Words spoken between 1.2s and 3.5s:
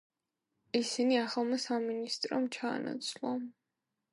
ახალმა სამინისტრო ჩაანაცვლა.